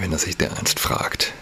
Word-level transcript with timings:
wenn 0.00 0.12
er 0.12 0.18
sich 0.18 0.36
dereinst 0.36 0.80
fragt, 0.80 1.34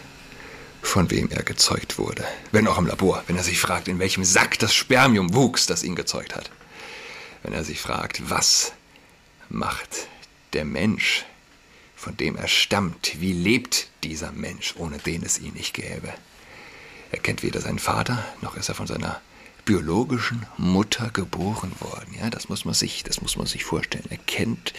von 0.83 1.11
wem 1.11 1.31
er 1.31 1.45
gezeugt 1.45 1.97
wurde. 1.97 2.25
Wenn 2.51 2.67
auch 2.67 2.79
im 2.79 2.87
Labor, 2.87 3.23
wenn 3.29 3.37
er 3.37 3.45
sich 3.45 3.61
fragt, 3.61 3.87
in 3.87 4.01
welchem 4.01 4.25
Sack 4.25 4.59
das 4.59 4.75
Spermium 4.75 5.33
wuchs, 5.35 5.67
das 5.67 5.85
ihn 5.85 5.95
gezeugt 5.95 6.35
hat. 6.35 6.51
Wenn 7.45 7.53
er 7.53 7.63
sich 7.63 7.81
fragt, 7.81 8.31
was 8.31 8.73
macht 9.49 10.09
der 10.55 10.65
Mensch, 10.65 11.25
von 11.95 12.17
dem 12.17 12.37
er 12.37 12.49
stammt, 12.49 13.21
wie 13.21 13.33
lebt 13.33 13.89
dieser 14.03 14.33
Mensch, 14.33 14.75
ohne 14.77 14.99
den 14.99 15.23
es 15.23 15.39
ihn 15.39 15.55
nicht 15.55 15.75
gäbe. 15.75 16.13
Er 17.13 17.21
kennt 17.21 17.43
weder 17.43 17.61
seinen 17.61 17.79
Vater, 17.79 18.25
noch 18.41 18.57
ist 18.57 18.69
er 18.69 18.75
von 18.75 18.87
seiner 18.87 19.21
biologischen 19.65 20.47
Mutter 20.57 21.11
geboren 21.11 21.73
worden. 21.81 22.15
Ja, 22.19 22.31
das 22.31 22.49
muss 22.49 22.65
man 22.65 22.75
sich, 22.75 23.05
das 23.05 23.21
muss 23.21 23.37
man 23.37 23.47
sich 23.47 23.65
vorstellen. 23.65 24.07
Er 24.09 24.17
kennt 24.19 24.73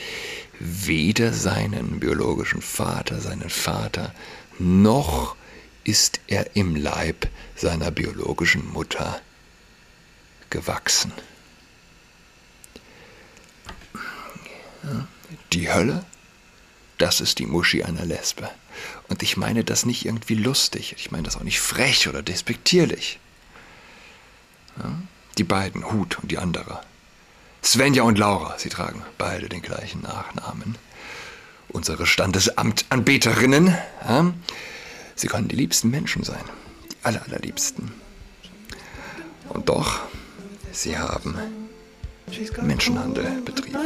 weder 0.59 1.33
seinen 1.33 1.99
biologischen 1.99 2.61
Vater, 2.61 3.21
seinen 3.21 3.49
Vater, 3.49 4.13
noch 4.57 5.35
ist 5.83 6.19
er 6.27 6.55
im 6.55 6.75
Leib 6.75 7.27
seiner 7.55 7.91
biologischen 7.91 8.67
Mutter 8.71 9.21
gewachsen. 10.49 11.11
Die 15.53 15.71
Hölle, 15.71 16.05
das 16.97 17.21
ist 17.21 17.39
die 17.39 17.45
Muschi 17.45 17.83
einer 17.83 18.05
Lesbe. 18.05 18.49
Und 19.07 19.23
ich 19.23 19.37
meine 19.37 19.63
das 19.63 19.85
nicht 19.85 20.05
irgendwie 20.05 20.35
lustig, 20.35 20.95
ich 20.97 21.11
meine 21.11 21.23
das 21.23 21.37
auch 21.37 21.43
nicht 21.43 21.59
frech 21.59 22.07
oder 22.07 22.21
despektierlich. 22.21 23.19
Ja? 24.79 24.91
Die 25.37 25.43
beiden, 25.43 25.91
Hut 25.91 26.19
und 26.19 26.31
die 26.31 26.37
andere. 26.37 26.81
Svenja 27.63 28.03
und 28.03 28.17
Laura, 28.17 28.55
sie 28.57 28.69
tragen 28.69 29.03
beide 29.17 29.49
den 29.49 29.61
gleichen 29.61 30.01
Nachnamen. 30.01 30.77
Unsere 31.69 32.05
Standesamtanbeterinnen, 32.05 33.77
ja? 34.07 34.33
sie 35.15 35.27
können 35.27 35.47
die 35.47 35.55
liebsten 35.55 35.89
Menschen 35.89 36.23
sein, 36.23 36.43
die 36.85 36.95
aller, 37.03 37.21
allerliebsten. 37.23 37.91
Und 39.49 39.69
doch, 39.69 39.99
sie 40.71 40.97
haben 40.97 41.35
Menschenhandel 42.61 43.41
betrieben. 43.41 43.77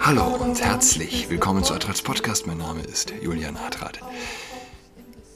Hallo 0.00 0.36
und 0.36 0.60
herzlich 0.62 1.28
willkommen 1.30 1.64
zu 1.64 1.74
Adrats 1.74 2.02
Podcast. 2.02 2.46
Mein 2.46 2.58
Name 2.58 2.82
ist 2.82 3.12
Julian 3.20 3.56
Adrat. 3.56 4.00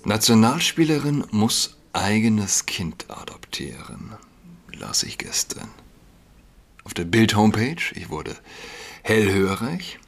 Nationalspielerin 0.05 1.25
muss 1.31 1.77
eigenes 1.93 2.67
Kind 2.67 3.07
adoptieren. 3.09 4.15
Las 4.73 5.03
ich 5.03 5.19
gestern. 5.19 5.69
Auf 6.85 6.95
der 6.95 7.05
Bild-Homepage. 7.05 7.93
Ich 7.95 8.09
wurde 8.11 8.37
hellhörig. 9.03 9.99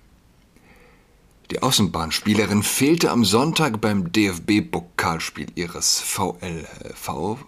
Die 1.51 1.63
Außenbahnspielerin 1.63 2.63
fehlte 2.63 3.11
am 3.11 3.25
Sonntag 3.25 3.81
beim 3.81 4.13
DFB-Pokalspiel 4.13 5.49
ihres 5.57 6.01
VLV 6.01 7.39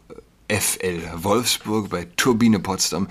FL 0.51 1.01
Wolfsburg 1.23 1.91
bei 1.91 2.09
Turbine 2.17 2.59
Potsdam 2.59 3.07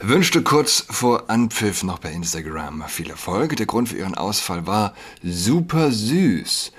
wünschte 0.00 0.42
kurz 0.42 0.84
vor 0.90 1.30
Anpfiff 1.30 1.82
noch 1.84 1.98
bei 1.98 2.12
Instagram 2.12 2.84
viel 2.86 3.08
Erfolg. 3.08 3.56
Der 3.56 3.64
Grund 3.64 3.88
für 3.88 3.96
ihren 3.96 4.14
Ausfall 4.14 4.66
war 4.66 4.92
super 5.22 5.90
süß. 5.90 6.72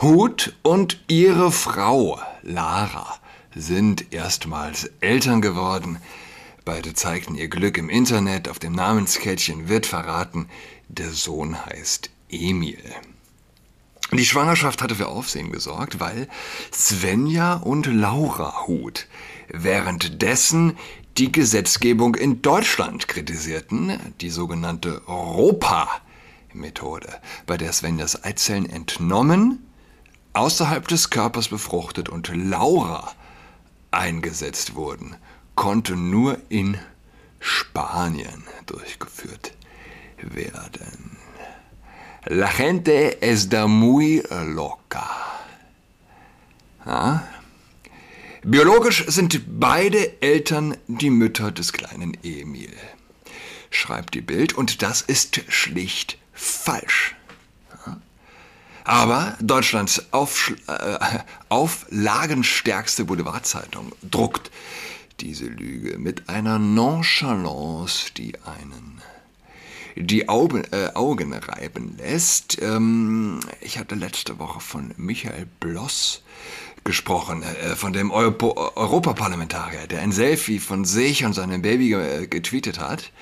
Hut 0.00 0.54
und 0.62 1.02
ihre 1.08 1.50
Frau 1.50 2.20
Lara 2.42 3.18
sind 3.56 4.12
erstmals 4.12 4.88
Eltern 5.00 5.40
geworden. 5.40 5.98
Beide 6.64 6.94
zeigten 6.94 7.34
ihr 7.34 7.48
Glück 7.48 7.76
im 7.76 7.88
Internet. 7.88 8.48
Auf 8.48 8.60
dem 8.60 8.72
Namenskettchen 8.72 9.68
wird 9.68 9.86
verraten, 9.86 10.48
der 10.86 11.10
Sohn 11.10 11.66
heißt 11.66 12.10
Emil. 12.28 12.78
Die 14.12 14.24
Schwangerschaft 14.24 14.82
hatte 14.82 14.94
für 14.94 15.08
Aufsehen 15.08 15.50
gesorgt, 15.50 15.98
weil 15.98 16.28
Svenja 16.72 17.54
und 17.54 17.86
Laura 17.86 18.66
Huth 18.68 19.08
währenddessen 19.48 20.76
die 21.18 21.32
Gesetzgebung 21.32 22.14
in 22.14 22.40
Deutschland 22.42 23.08
kritisierten, 23.08 23.98
die 24.20 24.30
sogenannte 24.30 25.02
ROPA-Methode, 25.06 27.08
bei 27.46 27.56
der 27.56 27.72
Svenjas 27.72 28.22
Eizellen 28.24 28.68
entnommen, 28.68 29.66
außerhalb 30.34 30.86
des 30.88 31.10
Körpers 31.10 31.48
befruchtet 31.48 32.08
und 32.08 32.30
Laura 32.34 33.12
eingesetzt 33.90 34.74
wurden, 34.74 35.16
konnte 35.54 35.96
nur 35.96 36.38
in 36.50 36.78
Spanien 37.40 38.44
durchgeführt 38.66 39.52
werden. 40.20 41.16
La 42.28 42.48
gente 42.48 43.22
está 43.22 43.68
muy 43.68 44.20
loca. 44.30 45.08
Ja? 46.84 47.35
Biologisch 48.48 49.04
sind 49.08 49.58
beide 49.58 50.22
Eltern 50.22 50.76
die 50.86 51.10
Mütter 51.10 51.50
des 51.50 51.72
kleinen 51.72 52.16
Emil, 52.22 52.72
schreibt 53.72 54.14
die 54.14 54.20
Bild, 54.20 54.52
und 54.52 54.82
das 54.82 55.02
ist 55.02 55.40
schlicht 55.48 56.16
falsch. 56.32 57.16
Aber 58.84 59.36
Deutschlands 59.40 60.12
Auf, 60.12 60.54
äh, 60.68 60.98
auflagenstärkste 61.48 63.04
Boulevardzeitung 63.06 63.90
druckt 64.08 64.52
diese 65.18 65.46
Lüge 65.46 65.98
mit 65.98 66.28
einer 66.28 66.60
Nonchalance, 66.60 68.12
die 68.16 68.34
einen 68.44 69.02
die 69.96 70.28
Augen, 70.28 70.62
äh, 70.70 70.90
Augen 70.94 71.32
reiben 71.32 71.96
lässt. 71.96 72.62
Ähm, 72.62 73.40
ich 73.60 73.78
hatte 73.78 73.96
letzte 73.96 74.38
Woche 74.38 74.60
von 74.60 74.94
Michael 74.96 75.48
Bloss 75.58 76.22
gesprochen, 76.86 77.42
äh, 77.42 77.76
von 77.76 77.92
dem 77.92 78.10
Euro 78.10 78.72
Europaparlamentarier, 78.76 79.86
der 79.86 80.00
ein 80.00 80.12
Selfie 80.12 80.58
von 80.58 80.86
sich 80.86 81.24
und 81.26 81.34
seinem 81.34 81.60
Baby 81.60 81.92
äh, 81.92 82.26
getweetet 82.26 82.80
hat, 82.80 83.12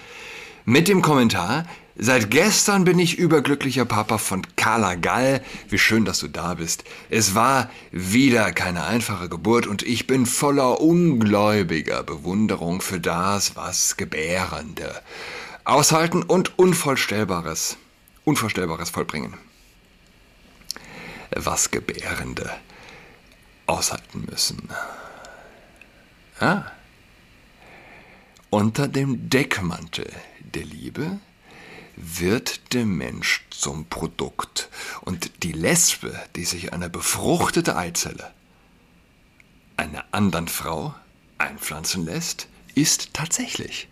mit 0.65 0.87
dem 0.87 1.03
Kommentar, 1.03 1.67
Seit 1.97 2.29
gestern 2.33 2.83
bin 2.83 2.99
ich 2.99 3.19
überglücklicher 3.19 3.85
Papa 3.85 4.19
von 4.19 4.43
Carla 4.57 4.97
Gall. 4.97 5.45
Wie 5.69 5.79
schön, 5.79 6.05
dass 6.05 6.19
du 6.19 6.27
da 6.27 6.55
bist. 6.55 6.83
Es 7.09 7.37
war 7.37 7.71
wieder 7.93 8.51
keine 8.51 8.83
einfache 8.85 9.29
Geburt 9.29 9.69
und 9.69 9.85
ich 9.85 10.09
bin 10.09 10.27
voller 10.27 10.81
ungläubiger 10.81 12.03
Bewunderung 12.03 12.81
für 12.81 12.99
das, 12.99 13.55
was 13.55 13.97
Gebärende 13.97 14.93
aushalten 15.63 16.25
und 16.25 16.59
Unvorstellbares, 16.59 17.77
Unvorstellbares 18.25 18.91
vollbringen. 18.91 19.35
Was 21.31 21.71
Gebärende 21.71 22.51
aushalten 23.67 24.27
müssen. 24.31 24.69
Ah. 26.41 26.65
Unter 28.51 28.89
dem 28.89 29.31
Deckmantel 29.31 30.11
der 30.41 30.65
Liebe 30.65 31.19
wird 31.97 32.73
der 32.75 32.85
Mensch 32.85 33.45
zum 33.51 33.87
Produkt. 33.87 34.69
Und 35.03 35.43
die 35.43 35.53
Lesbe, 35.53 36.15
die 36.37 36.45
sich 36.45 36.73
eine 36.73 36.91
befruchtete 36.91 37.77
Eizelle 37.77 38.33
einer 39.77 40.05
anderen 40.13 40.49
Frau 40.49 40.95
einpflanzen 41.39 42.05
lässt, 42.05 42.49
ist 42.75 43.13
tatsächlich 43.13 43.89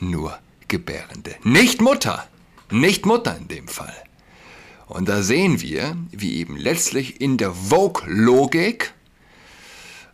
nur 0.00 0.38
Gebärende. 0.68 1.36
Nicht 1.42 1.80
Mutter. 1.80 2.26
Nicht 2.70 3.06
Mutter 3.06 3.36
in 3.36 3.48
dem 3.48 3.68
Fall. 3.68 3.94
Und 4.86 5.08
da 5.08 5.22
sehen 5.22 5.60
wir, 5.60 5.96
wie 6.10 6.36
eben 6.36 6.56
letztlich 6.56 7.20
in 7.20 7.36
der 7.36 7.52
Vogue-Logik 7.52 8.92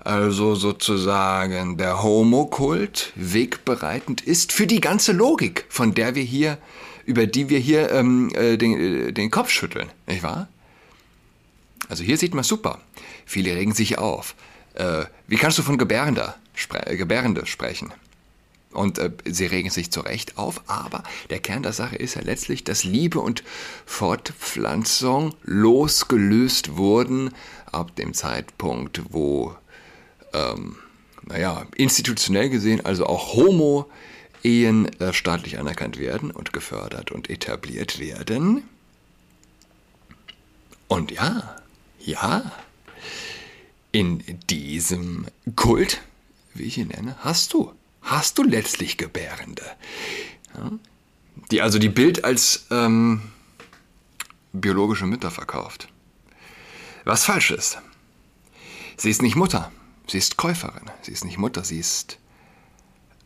also 0.05 0.55
sozusagen 0.55 1.77
der 1.77 2.03
Homokult 2.03 3.13
wegbereitend 3.17 4.21
ist 4.23 4.53
für 4.53 4.67
die 4.67 4.81
ganze 4.81 5.13
Logik, 5.13 5.67
von 5.69 5.95
der 5.95 6.15
wir 6.15 6.23
hier, 6.23 6.59
über 7.05 7.27
die 7.27 7.49
wir 7.49 7.59
hier 7.59 7.91
ähm, 7.93 8.31
äh, 8.35 8.57
den, 8.57 9.09
äh, 9.09 9.13
den 9.13 9.31
Kopf 9.31 9.51
schütteln, 9.51 9.91
nicht 10.07 10.23
wahr? 10.23 10.49
Also 11.89 12.05
hier 12.05 12.17
sieht 12.17 12.35
man 12.35 12.45
super. 12.45 12.81
Viele 13.27 13.55
regen 13.55 13.75
sich 13.75 13.99
auf. 13.99 14.35
Äh, 14.75 15.05
wie 15.27 15.37
kannst 15.37 15.59
du 15.59 15.63
von 15.63 15.77
Gebärender, 15.77 16.37
spre 16.55 16.87
äh, 16.87 16.97
Gebärende 16.97 17.47
sprechen? 17.47 17.93
Und 18.73 18.99
äh, 18.99 19.11
sie 19.25 19.47
regen 19.47 19.71
sich 19.71 19.91
zu 19.91 20.01
Recht 20.01 20.39
auf, 20.39 20.63
aber 20.69 21.03
der 21.29 21.41
Kern 21.41 21.65
der 21.65 21.73
Sache 21.73 21.97
ist 21.97 22.15
ja 22.15 22.23
letztlich, 22.23 22.63
dass 22.63 22.85
Liebe 22.85 23.19
und 23.19 23.43
Fortpflanzung 23.85 25.35
losgelöst 25.43 26.77
wurden 26.77 27.35
ab 27.73 27.97
dem 27.97 28.15
Zeitpunkt, 28.15 29.03
wo 29.11 29.57
ähm, 30.33 30.77
naja, 31.27 31.67
institutionell 31.77 32.49
gesehen, 32.49 32.85
also 32.85 33.07
auch 33.07 33.35
Homo-Ehen 33.35 34.89
äh, 35.01 35.13
staatlich 35.13 35.59
anerkannt 35.59 35.99
werden 35.99 36.31
und 36.31 36.53
gefördert 36.53 37.11
und 37.11 37.31
etabliert 37.31 37.99
werden. 37.99 38.63
Und 40.89 41.11
ja, 41.11 41.57
ja, 41.99 42.51
in 43.93 44.23
diesem 44.49 45.27
Kult, 45.57 46.01
wie 46.55 46.65
ich 46.65 46.79
ihn 46.79 46.89
nenne, 46.89 47.17
hast 47.21 47.53
du 47.53 47.73
hast 48.03 48.39
du 48.39 48.43
letztlich 48.43 48.97
Gebärende. 48.97 49.65
Ja? 50.55 50.73
Die 51.51 51.63
also 51.63 51.79
die 51.79 51.89
Bild 51.89 52.25
als 52.25 52.67
ähm, 52.71 53.23
biologische 54.53 55.07
Mütter 55.07 55.31
verkauft. 55.31 55.89
Was 57.05 57.25
falsch 57.25 57.51
ist. 57.51 57.79
Sie 58.97 59.11
ist 59.11 59.23
nicht 59.23 59.37
Mutter, 59.37 59.73
sie 60.11 60.19
ist 60.19 60.37
Käuferin. 60.37 60.91
Sie 61.03 61.13
ist 61.13 61.25
nicht 61.25 61.39
Mutter, 61.39 61.65
sie 61.65 61.79
ist 61.79 62.19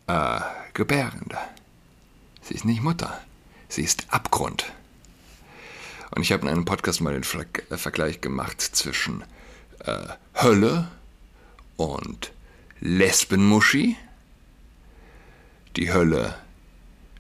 äh, 0.06 0.40
Gebärende. 0.74 1.38
Sie 2.42 2.54
ist 2.54 2.64
nicht 2.64 2.82
Mutter, 2.82 3.20
sie 3.68 3.82
ist 3.82 4.06
Abgrund. 4.10 4.72
Und 6.10 6.22
ich 6.22 6.32
habe 6.32 6.42
in 6.42 6.48
einem 6.48 6.64
Podcast 6.64 7.00
mal 7.00 7.18
den 7.18 7.24
äh, 7.70 7.76
Vergleich 7.76 8.20
gemacht 8.20 8.60
zwischen 8.60 9.24
äh, 9.80 10.08
Hölle 10.34 10.88
und 11.76 12.32
Lesbenmuschi. 12.80 13.96
Die 15.76 15.92
Hölle 15.92 16.38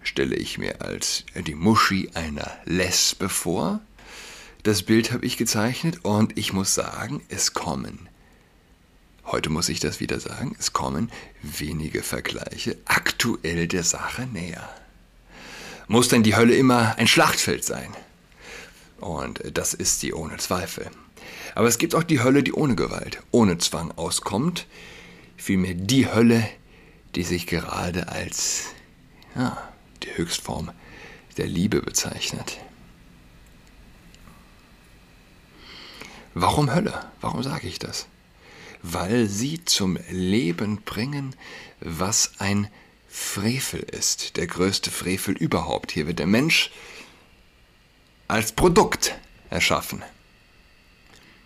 stelle 0.02 0.36
ich 0.36 0.58
mir 0.58 0.82
als 0.82 1.24
die 1.34 1.54
Muschi 1.54 2.10
einer 2.14 2.50
Lesbe 2.66 3.28
vor. 3.28 3.80
Das 4.62 4.82
Bild 4.82 5.12
habe 5.12 5.26
ich 5.26 5.36
gezeichnet 5.36 6.04
und 6.04 6.38
ich 6.38 6.52
muss 6.52 6.74
sagen, 6.74 7.22
es 7.28 7.54
kommen, 7.54 8.08
heute 9.26 9.50
muss 9.50 9.68
ich 9.68 9.80
das 9.80 10.00
wieder 10.00 10.20
sagen, 10.20 10.56
es 10.58 10.72
kommen 10.72 11.10
wenige 11.42 12.02
Vergleiche 12.02 12.76
aktuell 12.84 13.68
der 13.68 13.84
Sache 13.84 14.26
näher. 14.26 14.68
Muss 15.86 16.08
denn 16.08 16.22
die 16.22 16.36
Hölle 16.36 16.54
immer 16.54 16.96
ein 16.98 17.06
Schlachtfeld 17.06 17.64
sein? 17.64 17.92
Und 18.98 19.42
das 19.52 19.74
ist 19.74 20.00
sie 20.00 20.14
ohne 20.14 20.38
Zweifel. 20.38 20.90
Aber 21.54 21.68
es 21.68 21.78
gibt 21.78 21.94
auch 21.94 22.02
die 22.02 22.22
Hölle, 22.22 22.42
die 22.42 22.52
ohne 22.52 22.74
Gewalt, 22.74 23.22
ohne 23.30 23.58
Zwang 23.58 23.92
auskommt. 23.92 24.66
Vielmehr 25.36 25.74
die 25.74 26.10
Hölle, 26.10 26.48
die 27.14 27.22
sich 27.22 27.46
gerade 27.46 28.08
als 28.08 28.64
ja, 29.36 29.56
die 30.02 30.16
Höchstform 30.16 30.70
der 31.36 31.46
Liebe 31.46 31.82
bezeichnet. 31.82 32.58
Warum 36.34 36.74
Hölle? 36.74 37.04
Warum 37.20 37.42
sage 37.42 37.68
ich 37.68 37.78
das? 37.78 38.06
Weil 38.86 39.28
sie 39.28 39.64
zum 39.64 39.98
Leben 40.10 40.82
bringen, 40.82 41.34
was 41.80 42.32
ein 42.38 42.68
Frevel 43.08 43.80
ist, 43.80 44.36
der 44.36 44.46
größte 44.46 44.90
Frevel 44.90 45.34
überhaupt. 45.34 45.92
Hier 45.92 46.06
wird 46.06 46.18
der 46.18 46.26
Mensch 46.26 46.70
als 48.28 48.52
Produkt 48.52 49.14
erschaffen, 49.48 50.02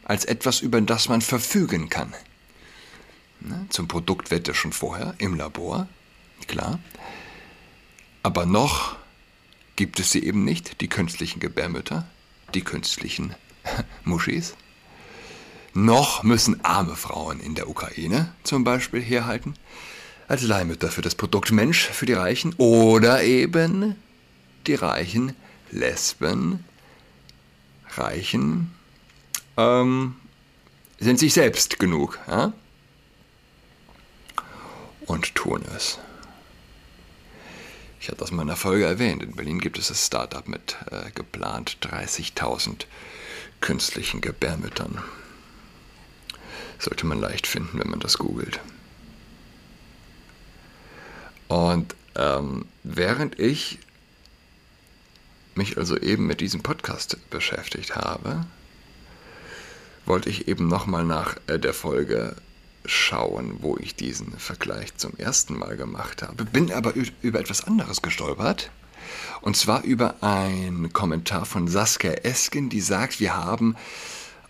als 0.02 0.24
etwas, 0.24 0.60
über 0.60 0.80
das 0.80 1.08
man 1.08 1.20
verfügen 1.20 1.88
kann. 1.88 2.12
Zum 3.68 3.86
Produkt 3.86 4.32
wird 4.32 4.48
er 4.48 4.54
schon 4.54 4.72
vorher 4.72 5.14
im 5.18 5.36
Labor, 5.36 5.86
klar. 6.48 6.80
Aber 8.24 8.46
noch 8.46 8.96
gibt 9.76 10.00
es 10.00 10.10
sie 10.10 10.24
eben 10.24 10.44
nicht, 10.44 10.80
die 10.80 10.88
künstlichen 10.88 11.38
Gebärmütter, 11.38 12.08
die 12.54 12.62
künstlichen 12.62 13.32
Muschis. 14.04 14.56
Noch 15.74 16.22
müssen 16.22 16.64
arme 16.64 16.96
Frauen 16.96 17.40
in 17.40 17.54
der 17.54 17.68
Ukraine 17.68 18.32
zum 18.42 18.64
Beispiel 18.64 19.00
herhalten, 19.00 19.54
als 20.26 20.42
Leihmütter 20.42 20.88
für 20.88 21.02
das 21.02 21.14
Produkt 21.14 21.52
Mensch 21.52 21.86
für 21.86 22.06
die 22.06 22.14
Reichen 22.14 22.54
oder 22.58 23.22
eben 23.22 23.96
die 24.66 24.74
reichen 24.74 25.34
Lesben, 25.70 26.64
Reichen, 27.96 28.72
ähm, 29.56 30.16
sind 30.98 31.18
sich 31.18 31.32
selbst 31.32 31.78
genug 31.78 32.18
ja? 32.28 32.52
und 35.06 35.34
tun 35.34 35.64
es. 35.76 35.98
Ich 38.00 38.08
hatte 38.08 38.18
das 38.18 38.30
in 38.30 38.40
einer 38.40 38.56
Folge 38.56 38.84
erwähnt. 38.84 39.22
In 39.22 39.34
Berlin 39.34 39.58
gibt 39.58 39.78
es 39.78 39.88
das 39.88 40.06
Startup 40.06 40.46
mit 40.46 40.76
äh, 40.90 41.10
geplant 41.10 41.78
30.000 41.82 42.84
künstlichen 43.60 44.20
Gebärmüttern. 44.20 45.02
Sollte 46.78 47.06
man 47.06 47.20
leicht 47.20 47.46
finden, 47.46 47.78
wenn 47.78 47.90
man 47.90 48.00
das 48.00 48.18
googelt. 48.18 48.60
Und 51.48 51.94
ähm, 52.14 52.66
während 52.84 53.38
ich 53.38 53.78
mich 55.54 55.76
also 55.76 55.96
eben 55.98 56.26
mit 56.26 56.40
diesem 56.40 56.62
Podcast 56.62 57.18
beschäftigt 57.30 57.96
habe, 57.96 58.46
wollte 60.06 60.30
ich 60.30 60.48
eben 60.48 60.68
nochmal 60.68 61.04
nach 61.04 61.36
äh, 61.46 61.58
der 61.58 61.74
Folge 61.74 62.36
schauen, 62.84 63.58
wo 63.60 63.76
ich 63.76 63.94
diesen 63.94 64.38
Vergleich 64.38 64.96
zum 64.96 65.14
ersten 65.16 65.58
Mal 65.58 65.76
gemacht 65.76 66.22
habe. 66.22 66.44
Bin 66.44 66.72
aber 66.72 66.94
über 67.22 67.40
etwas 67.40 67.64
anderes 67.64 68.02
gestolpert. 68.02 68.70
Und 69.40 69.56
zwar 69.56 69.84
über 69.84 70.22
einen 70.22 70.92
Kommentar 70.92 71.44
von 71.44 71.68
Saskia 71.68 72.12
Esken, 72.12 72.68
die 72.68 72.80
sagt, 72.80 73.20
wir 73.20 73.36
haben 73.36 73.76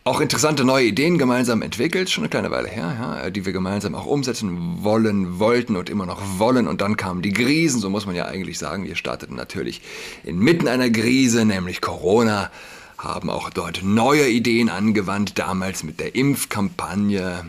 auch 0.09 0.21
interessante 0.23 0.65
neue 0.65 0.87
Ideen 0.87 1.19
gemeinsam 1.19 1.61
entwickelt, 1.61 2.09
schon 2.09 2.25
eine 2.25 2.31
kleine 2.31 2.51
Weile 2.51 2.69
her, 2.69 2.97
ja, 2.99 3.31
die 3.31 3.45
wir 3.45 3.53
gemeinsam 3.53 3.95
auch 3.95 4.07
umsetzen 4.07 4.83
wollen, 4.83 5.39
wollten 5.39 5.77
und 5.77 5.91
immer 5.91 6.07
noch 6.07 6.23
wollen. 6.39 6.67
Und 6.67 6.81
dann 6.81 6.97
kamen 6.97 7.21
die 7.21 7.33
Krisen, 7.33 7.81
so 7.81 7.91
muss 7.91 8.07
man 8.07 8.17
ja 8.17 8.25
eigentlich 8.25 8.59
sagen. 8.59 8.85
Wir 8.85 8.97
starteten 8.97 9.37
natürlich 9.37 9.83
inmitten 10.25 10.67
einer 10.67 10.89
Krise, 10.89 11.45
nämlich 11.45 11.83
Corona, 11.83 12.51
haben 12.97 13.29
auch 13.29 13.51
dort 13.51 13.83
neue 13.85 14.27
Ideen 14.29 14.71
angewandt, 14.71 15.39
damals 15.39 15.85
mit 15.85 16.01
der 16.01 16.15
Impfkampagne, 16.15 17.45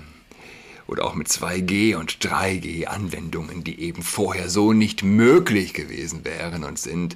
oder 0.89 1.05
auch 1.05 1.15
mit 1.15 1.27
2G 1.27 1.95
und 1.95 2.19
3G 2.19 2.85
Anwendungen, 2.85 3.63
die 3.63 3.79
eben 3.81 4.01
vorher 4.01 4.49
so 4.49 4.73
nicht 4.73 5.03
möglich 5.03 5.73
gewesen 5.73 6.25
wären 6.25 6.63
und 6.63 6.79
sind. 6.79 7.15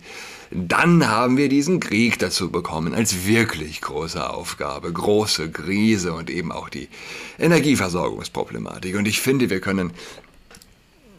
Dann 0.51 1.07
haben 1.07 1.37
wir 1.37 1.49
diesen 1.49 1.79
Krieg 1.79 2.19
dazu 2.19 2.51
bekommen 2.51 2.93
als 2.93 3.25
wirklich 3.25 3.81
große 3.81 4.29
Aufgabe, 4.29 4.93
große 4.93 5.49
Krise 5.51 6.13
und 6.13 6.29
eben 6.29 6.51
auch 6.51 6.69
die 6.69 6.89
Energieversorgungsproblematik. 7.39 8.95
Und 8.95 9.07
ich 9.07 9.19
finde, 9.19 9.49
wir 9.49 9.59
können, 9.59 9.91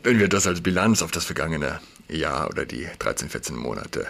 wenn 0.04 0.20
wir 0.20 0.28
das 0.28 0.46
als 0.46 0.60
Bilanz 0.60 1.02
auf 1.02 1.10
das 1.10 1.24
vergangene 1.24 1.80
Jahr 2.08 2.48
oder 2.48 2.64
die 2.64 2.86
13, 2.98 3.28
14 3.28 3.56
Monate 3.56 4.06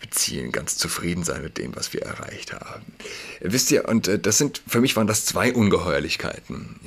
beziehen, 0.00 0.52
ganz 0.52 0.76
zufrieden 0.76 1.24
sein 1.24 1.42
mit 1.42 1.58
dem, 1.58 1.74
was 1.74 1.92
wir 1.92 2.02
erreicht 2.02 2.52
haben. 2.52 2.84
Wisst 3.40 3.70
ihr, 3.70 3.88
und 3.88 4.06
äh, 4.06 4.18
das 4.18 4.38
sind, 4.38 4.62
für 4.66 4.80
mich 4.80 4.94
waren 4.96 5.06
das 5.06 5.24
zwei 5.24 5.52
Ungeheuerlichkeiten. 5.52 6.78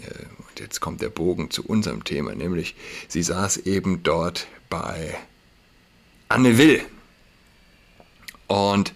Jetzt 0.62 0.80
kommt 0.80 1.02
der 1.02 1.10
Bogen 1.10 1.50
zu 1.50 1.66
unserem 1.66 2.04
Thema, 2.04 2.36
nämlich 2.36 2.76
sie 3.08 3.24
saß 3.24 3.58
eben 3.58 4.04
dort 4.04 4.48
bei 4.70 5.18
Anne 6.30 6.58
Will. 6.58 6.82
Und 8.48 8.94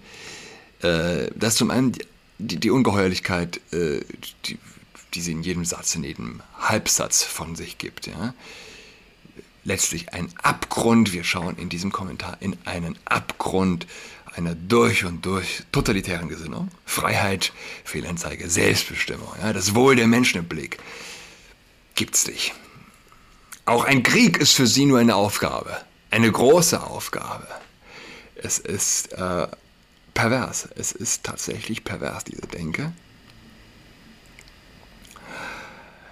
äh, 0.81 1.29
das 1.36 1.53
ist 1.53 1.57
zum 1.57 1.72
einen 1.72 1.93
die, 2.38 2.57
die 2.57 2.69
Ungeheuerlichkeit, 2.69 3.60
äh, 3.74 4.01
die, 4.45 4.57
die 5.13 5.22
sie 5.22 5.31
in 5.31 5.43
jedem 5.43 5.65
Satz, 5.65 5.95
in 5.95 6.03
jedem 6.03 6.41
Halbsatz 6.60 7.24
von 7.24 7.55
sich 7.55 7.77
gibt. 7.77 8.07
Ja? 8.07 8.34
letztlich 9.65 10.13
ein 10.13 10.29
Abgrund. 10.41 11.12
Wir 11.12 11.24
schauen 11.25 11.57
in 11.57 11.67
diesem 11.67 11.91
Kommentar 11.91 12.38
in 12.39 12.55
einen 12.63 12.98
Abgrund 13.03 13.86
einer 14.36 14.55
durch 14.55 15.05
und 15.05 15.25
durch 15.25 15.63
totalitären 15.72 16.29
Gesinnung. 16.29 16.69
Freiheit, 16.86 17.51
Fehlanzeige, 17.84 18.50
Selbstbestimmung, 18.50 19.29
ja, 19.41 19.53
das 19.53 19.75
Wohl 19.75 19.95
der 19.95 20.07
Menschen 20.07 20.39
im 20.39 20.45
Blick. 20.45 20.77
Gibt's 21.96 22.28
nicht. 22.28 22.54
Auch 23.66 23.84
ein 23.86 24.04
Krieg 24.04 24.38
ist 24.38 24.54
für 24.54 24.68
sie 24.68 24.86
nur 24.86 25.00
eine 25.00 25.16
Aufgabe, 25.16 25.78
eine 26.12 26.32
große 26.32 26.82
Aufgabe. 26.82 27.48
Es 28.36 28.60
ist 28.60 29.14
äh, 29.14 29.48
pervers, 30.14 30.70
es 30.75 30.92
ist 30.92 31.24
tatsächlich 31.24 31.84
pervers, 31.84 32.25
diese 32.25 32.42
Denke. 32.42 32.94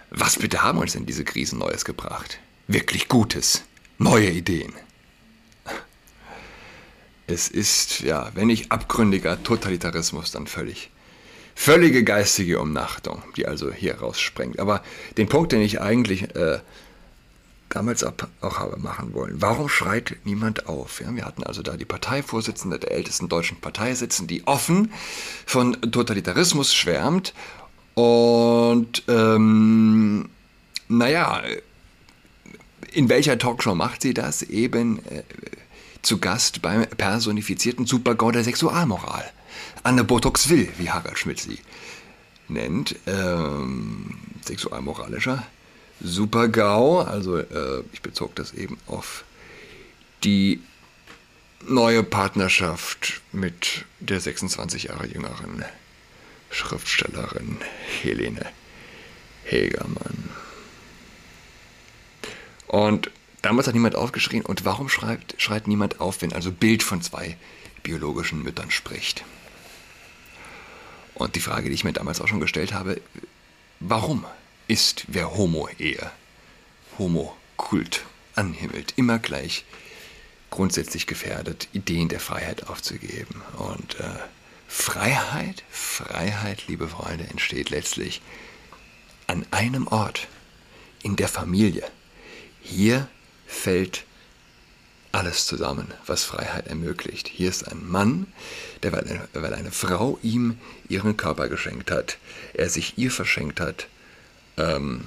Was 0.09 0.37
bitte 0.37 0.63
haben 0.63 0.79
uns 0.79 0.93
denn 0.93 1.05
diese 1.05 1.23
Krisen 1.23 1.59
Neues 1.59 1.85
gebracht? 1.85 2.39
wirklich 2.67 3.07
Gutes, 3.07 3.63
neue 3.97 4.29
Ideen. 4.29 4.73
Es 7.27 7.47
ist, 7.47 8.01
ja, 8.01 8.31
wenn 8.35 8.47
nicht 8.47 8.71
abgründiger 8.71 9.41
Totalitarismus, 9.43 10.31
dann 10.31 10.47
völlig, 10.47 10.89
völlige 11.55 12.03
geistige 12.03 12.59
Umnachtung, 12.59 13.21
die 13.37 13.45
also 13.45 13.71
hier 13.71 13.95
raussprengt. 13.95 14.59
Aber 14.59 14.83
den 15.17 15.29
Punkt, 15.29 15.51
den 15.51 15.61
ich 15.61 15.81
eigentlich 15.81 16.35
äh, 16.35 16.59
damals 17.69 18.03
auch 18.03 18.59
habe 18.59 18.77
machen 18.77 19.13
wollen, 19.13 19.41
warum 19.41 19.69
schreit 19.69 20.17
niemand 20.23 20.67
auf? 20.67 21.01
Ja, 21.01 21.15
wir 21.15 21.25
hatten 21.25 21.43
also 21.43 21.61
da 21.61 21.77
die 21.77 21.85
Parteivorsitzende 21.85 22.79
der 22.79 22.91
ältesten 22.91 23.29
deutschen 23.29 23.59
Partei 23.61 23.95
sitzen, 23.95 24.27
die 24.27 24.45
offen 24.47 24.91
von 25.45 25.79
Totalitarismus 25.81 26.73
schwärmt 26.73 27.33
und, 27.95 29.03
ähm, 29.07 30.29
naja, 30.87 31.43
in 32.91 33.09
welcher 33.09 33.37
Talkshow 33.37 33.75
macht 33.75 34.01
sie 34.01 34.13
das? 34.13 34.41
Eben 34.43 34.99
äh, 35.05 35.23
zu 36.03 36.19
Gast 36.19 36.61
beim 36.61 36.85
personifizierten 36.85 37.85
Supergau 37.85 38.31
der 38.31 38.43
Sexualmoral. 38.43 39.29
Anne 39.81 40.03
Botox 40.03 40.49
will, 40.49 40.69
wie 40.77 40.91
Harald 40.91 41.17
Schmidt 41.17 41.39
sie 41.39 41.59
nennt, 42.47 42.95
ähm, 43.07 44.17
sexualmoralischer 44.45 45.43
Super-GAU, 46.01 47.01
also 47.01 47.37
äh, 47.37 47.83
ich 47.93 48.01
bezog 48.01 48.35
das 48.35 48.53
eben 48.53 48.77
auf 48.87 49.23
die 50.23 50.61
neue 51.65 52.03
Partnerschaft 52.03 53.21
mit 53.31 53.85
der 53.99 54.19
26 54.19 54.83
Jahre 54.83 55.07
jüngeren 55.07 55.63
Schriftstellerin 56.49 57.57
Helene 58.01 58.45
Hegermann. 59.45 60.29
Und 62.67 63.11
damals 63.43 63.67
hat 63.67 63.75
niemand 63.75 63.95
aufgeschrien. 63.95 64.43
Und 64.43 64.65
warum 64.65 64.89
schreibt, 64.89 65.39
schreit 65.39 65.67
niemand 65.67 66.01
auf, 66.01 66.21
wenn 66.23 66.33
also 66.33 66.51
Bild 66.51 66.81
von 66.81 67.03
zwei 67.03 67.37
biologischen 67.83 68.41
Müttern 68.41 68.71
spricht? 68.71 69.23
Und 71.13 71.35
die 71.35 71.41
Frage, 71.41 71.69
die 71.69 71.75
ich 71.75 71.83
mir 71.83 71.93
damals 71.93 72.19
auch 72.19 72.27
schon 72.27 72.39
gestellt 72.39 72.73
habe, 72.73 72.99
warum 73.79 74.25
ist 74.67 75.05
wer 75.07 75.35
Homo-Ehe, 75.35 76.09
Homo-Kult 76.97 78.03
anhimmelt, 78.33 78.93
immer 78.95 79.19
gleich 79.19 79.65
grundsätzlich 80.49 81.05
gefährdet, 81.05 81.67
Ideen 81.73 82.09
der 82.09 82.19
Freiheit 82.19 82.67
aufzugeben? 82.67 83.41
Und 83.57 83.99
äh, 83.99 84.05
Freiheit, 84.67 85.63
Freiheit, 85.69 86.67
liebe 86.67 86.87
Freunde, 86.87 87.25
entsteht 87.25 87.69
letztlich 87.69 88.21
an 89.27 89.45
einem 89.51 89.87
Ort, 89.87 90.27
in 91.03 91.15
der 91.17 91.27
Familie. 91.27 91.83
Hier 92.61 93.07
fällt 93.53 94.05
alles 95.11 95.45
zusammen, 95.45 95.93
was 96.07 96.23
Freiheit 96.23 96.67
ermöglicht. 96.67 97.27
Hier 97.27 97.49
ist 97.49 97.71
ein 97.71 97.87
Mann, 97.87 98.25
der, 98.81 98.91
weil 98.91 99.07
eine, 99.07 99.27
weil 99.33 99.53
eine 99.53 99.71
Frau 99.71 100.17
ihm 100.23 100.57
ihren 100.89 101.15
Körper 101.17 101.49
geschenkt 101.49 101.91
hat, 101.91 102.17
er 102.53 102.67
sich 102.69 102.97
ihr 102.97 103.11
verschenkt 103.11 103.59
hat. 103.59 103.87
Ähm, 104.57 105.05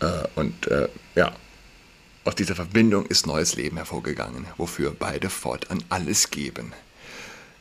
äh, 0.00 0.28
und 0.34 0.66
äh, 0.66 0.88
ja, 1.14 1.34
aus 2.24 2.34
dieser 2.34 2.54
Verbindung 2.54 3.06
ist 3.06 3.26
neues 3.26 3.56
Leben 3.56 3.78
hervorgegangen, 3.78 4.46
wofür 4.58 4.94
beide 4.96 5.30
fortan 5.30 5.82
alles 5.88 6.30
geben. 6.30 6.72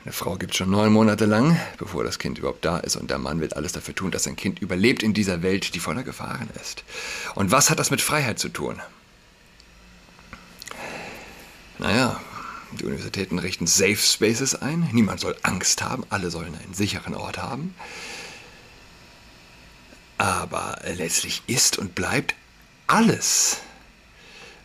Eine 0.04 0.14
Frau 0.14 0.36
gibt 0.36 0.54
es 0.54 0.58
schon 0.58 0.72
neun 0.72 0.92
Monate 0.92 1.26
lang, 1.26 1.60
bevor 1.78 2.04
das 2.04 2.18
Kind 2.18 2.40
überhaupt 2.40 2.66
da 2.66 2.80
ist, 2.80 2.96
und 2.96 3.12
der 3.12 3.20
Mann 3.20 3.40
wird 3.40 3.56
alles 3.56 3.72
dafür 3.72 3.94
tun, 3.94 4.10
dass 4.10 4.24
sein 4.24 4.36
Kind 4.36 4.60
überlebt 4.60 5.04
in 5.04 5.14
dieser 5.14 5.44
Welt, 5.44 5.76
die 5.76 5.80
voller 5.80 6.02
Gefahren 6.02 6.50
ist. 6.60 6.84
Und 7.36 7.52
was 7.52 7.70
hat 7.70 7.78
das 7.78 7.92
mit 7.92 8.02
Freiheit 8.02 8.40
zu 8.40 8.50
tun? 8.50 8.82
Naja, 11.78 12.20
die 12.72 12.86
Universitäten 12.86 13.38
richten 13.38 13.68
Safe 13.68 13.98
Spaces 13.98 14.56
ein. 14.56 14.90
Niemand 14.92 15.20
soll 15.20 15.36
Angst 15.44 15.84
haben. 15.84 16.04
Alle 16.10 16.32
sollen 16.32 16.56
einen 16.56 16.74
sicheren 16.74 17.14
Ort 17.14 17.38
haben. 17.38 17.76
Aber 20.18 20.80
letztlich 20.96 21.44
ist 21.46 21.78
und 21.78 21.94
bleibt 21.94 22.34
alles, 22.88 23.58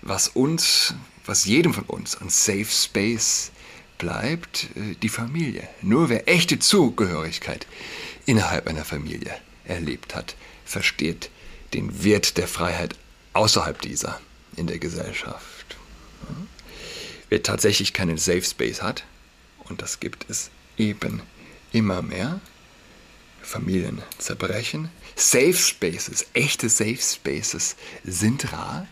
was 0.00 0.28
uns, 0.28 0.94
was 1.26 1.44
jedem 1.44 1.74
von 1.74 1.84
uns 1.84 2.16
an 2.16 2.30
Safe 2.30 2.66
Space 2.66 3.50
bleibt, 3.98 4.68
äh, 4.76 4.94
die 5.02 5.08
Familie. 5.08 5.68
Nur 5.82 6.08
wer 6.08 6.28
echte 6.28 6.58
Zugehörigkeit 6.58 7.66
innerhalb 8.24 8.66
einer 8.66 8.84
Familie 8.84 9.34
erlebt 9.64 10.14
hat, 10.14 10.36
versteht 10.64 11.30
den 11.74 12.04
Wert 12.04 12.38
der 12.38 12.48
Freiheit 12.48 12.94
außerhalb 13.32 13.80
dieser 13.80 14.20
in 14.56 14.66
der 14.66 14.78
Gesellschaft 14.78 15.56
wer 17.28 17.42
tatsächlich 17.42 17.92
keinen 17.92 18.18
Safe 18.18 18.42
Space 18.42 18.82
hat, 18.82 19.04
und 19.64 19.82
das 19.82 20.00
gibt 20.00 20.26
es 20.30 20.50
eben 20.76 21.22
immer 21.72 22.02
mehr, 22.02 22.40
Familien 23.42 24.02
zerbrechen. 24.18 24.90
Safe 25.14 25.54
Spaces, 25.54 26.26
echte 26.34 26.68
Safe 26.68 26.98
Spaces 26.98 27.76
sind 28.04 28.52
rar. 28.52 28.86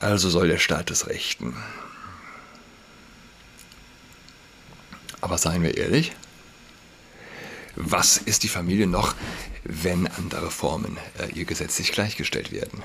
Also 0.00 0.28
soll 0.30 0.48
der 0.48 0.58
Staat 0.58 0.90
es 0.90 1.06
richten. 1.06 1.54
Aber 5.24 5.38
seien 5.38 5.62
wir 5.62 5.78
ehrlich, 5.78 6.12
was 7.76 8.18
ist 8.18 8.42
die 8.42 8.48
Familie 8.48 8.86
noch, 8.86 9.14
wenn 9.64 10.06
andere 10.06 10.50
Formen 10.50 10.98
äh, 11.18 11.32
ihr 11.32 11.46
gesetzlich 11.46 11.92
gleichgestellt 11.92 12.52
werden? 12.52 12.82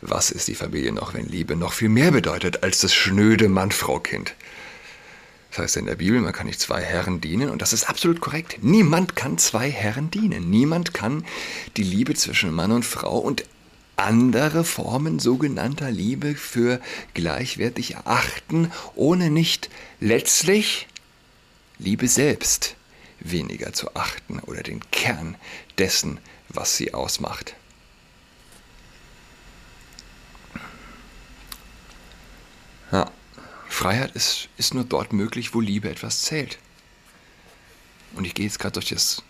Was 0.00 0.32
ist 0.32 0.48
die 0.48 0.56
Familie 0.56 0.90
noch, 0.90 1.14
wenn 1.14 1.28
Liebe 1.28 1.54
noch 1.54 1.72
viel 1.72 1.88
mehr 1.88 2.10
bedeutet 2.10 2.64
als 2.64 2.80
das 2.80 2.92
schnöde 2.92 3.48
Mann-Frau-Kind? 3.48 4.34
Das 5.50 5.60
heißt 5.60 5.76
in 5.76 5.86
der 5.86 5.94
Bibel, 5.94 6.20
man 6.20 6.32
kann 6.32 6.48
nicht 6.48 6.58
zwei 6.58 6.82
Herren 6.82 7.20
dienen 7.20 7.48
und 7.48 7.62
das 7.62 7.72
ist 7.72 7.88
absolut 7.88 8.20
korrekt. 8.20 8.58
Niemand 8.60 9.14
kann 9.14 9.38
zwei 9.38 9.70
Herren 9.70 10.10
dienen. 10.10 10.50
Niemand 10.50 10.92
kann 10.92 11.24
die 11.76 11.84
Liebe 11.84 12.14
zwischen 12.14 12.52
Mann 12.52 12.72
und 12.72 12.84
Frau 12.84 13.18
und 13.18 13.44
andere 13.94 14.64
Formen 14.64 15.20
sogenannter 15.20 15.92
Liebe 15.92 16.34
für 16.34 16.80
gleichwertig 17.14 17.94
erachten, 17.94 18.72
ohne 18.96 19.30
nicht 19.30 19.70
letztlich 20.00 20.88
Liebe 21.78 22.08
selbst 22.08 22.76
weniger 23.20 23.72
zu 23.72 23.94
achten 23.94 24.40
oder 24.40 24.62
den 24.62 24.88
Kern 24.90 25.36
dessen, 25.78 26.20
was 26.48 26.76
sie 26.76 26.94
ausmacht. 26.94 27.54
Ja, 32.90 33.10
Freiheit 33.68 34.12
ist, 34.12 34.48
ist 34.56 34.74
nur 34.74 34.84
dort 34.84 35.12
möglich, 35.12 35.54
wo 35.54 35.60
Liebe 35.60 35.90
etwas 35.90 36.22
zählt. 36.22 36.58
Und 38.14 38.24
ich 38.24 38.34
gehe 38.34 38.46
jetzt 38.46 38.58
gerade 38.58 38.74
durch 38.74 38.88
das 38.88 39.22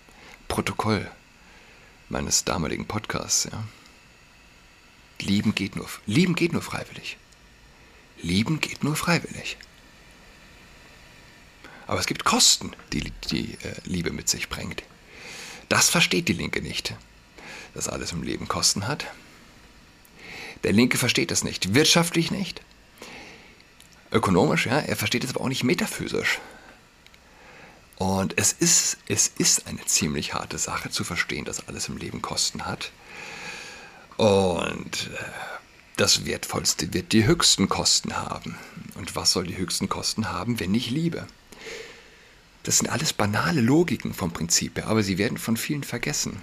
Protokoll 0.46 1.10
meines 2.08 2.44
damaligen 2.44 2.86
Podcasts. 2.86 3.48
Ja. 3.50 3.64
Lieben 5.20 5.54
geht 5.54 5.76
nur, 5.76 5.88
Lieben 6.06 6.34
geht 6.34 6.52
nur 6.52 6.62
freiwillig. 6.62 7.16
Lieben 8.22 8.60
geht 8.60 8.84
nur 8.84 8.96
freiwillig. 8.96 9.58
Aber 11.88 11.98
es 11.98 12.06
gibt 12.06 12.24
Kosten, 12.24 12.72
die 12.92 13.10
die 13.30 13.54
äh, 13.54 13.74
Liebe 13.84 14.12
mit 14.12 14.28
sich 14.28 14.48
bringt. 14.48 14.82
Das 15.68 15.88
versteht 15.88 16.28
die 16.28 16.34
Linke 16.34 16.62
nicht, 16.62 16.94
dass 17.74 17.88
alles 17.88 18.12
im 18.12 18.22
Leben 18.22 18.46
Kosten 18.46 18.86
hat. 18.86 19.06
Der 20.64 20.72
Linke 20.72 20.98
versteht 20.98 21.30
das 21.30 21.44
nicht, 21.44 21.74
wirtschaftlich 21.74 22.30
nicht, 22.30 22.60
ökonomisch, 24.12 24.66
ja, 24.66 24.78
er 24.80 24.96
versteht 24.96 25.24
es 25.24 25.30
aber 25.30 25.40
auch 25.40 25.48
nicht 25.48 25.64
metaphysisch. 25.64 26.40
Und 27.96 28.34
es 28.36 28.52
ist, 28.52 28.98
es 29.08 29.28
ist 29.38 29.66
eine 29.66 29.84
ziemlich 29.84 30.34
harte 30.34 30.58
Sache 30.58 30.90
zu 30.90 31.04
verstehen, 31.04 31.44
dass 31.44 31.68
alles 31.68 31.88
im 31.88 31.96
Leben 31.96 32.22
Kosten 32.22 32.66
hat. 32.66 32.92
Und 34.16 35.10
äh, 35.14 35.24
das 35.96 36.26
Wertvollste 36.26 36.92
wird 36.92 37.12
die 37.12 37.24
höchsten 37.24 37.68
Kosten 37.68 38.16
haben. 38.16 38.56
Und 38.94 39.16
was 39.16 39.32
soll 39.32 39.46
die 39.46 39.56
höchsten 39.56 39.88
Kosten 39.88 40.30
haben, 40.30 40.60
wenn 40.60 40.70
nicht 40.70 40.90
Liebe? 40.90 41.26
Das 42.68 42.76
sind 42.76 42.90
alles 42.90 43.14
banale 43.14 43.62
Logiken 43.62 44.12
vom 44.12 44.30
Prinzip 44.30 44.76
her, 44.76 44.88
aber 44.88 45.02
sie 45.02 45.16
werden 45.16 45.38
von 45.38 45.56
vielen 45.56 45.84
vergessen. 45.84 46.42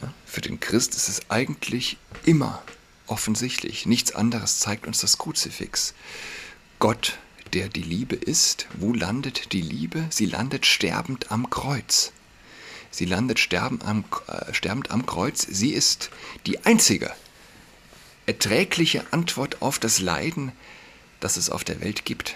Ja, 0.00 0.14
für 0.24 0.40
den 0.40 0.58
Christ 0.58 0.94
ist 0.94 1.10
es 1.10 1.30
eigentlich 1.30 1.98
immer 2.24 2.62
offensichtlich. 3.08 3.84
Nichts 3.84 4.14
anderes 4.14 4.58
zeigt 4.58 4.86
uns 4.86 5.00
das 5.00 5.18
Kruzifix. 5.18 5.92
Gott, 6.78 7.18
der 7.52 7.68
die 7.68 7.82
Liebe 7.82 8.16
ist, 8.16 8.68
wo 8.78 8.94
landet 8.94 9.52
die 9.52 9.60
Liebe? 9.60 10.06
Sie 10.08 10.24
landet 10.24 10.64
sterbend 10.64 11.30
am 11.30 11.50
Kreuz. 11.50 12.12
Sie 12.90 13.04
landet 13.04 13.38
sterbend 13.38 13.84
am, 13.84 14.06
äh, 14.28 14.54
sterbend 14.54 14.90
am 14.90 15.04
Kreuz. 15.04 15.46
Sie 15.46 15.74
ist 15.74 16.08
die 16.46 16.64
einzige 16.64 17.12
erträgliche 18.24 19.12
Antwort 19.12 19.60
auf 19.60 19.78
das 19.78 19.98
Leiden, 19.98 20.52
das 21.20 21.36
es 21.36 21.50
auf 21.50 21.64
der 21.64 21.82
Welt 21.82 22.06
gibt. 22.06 22.34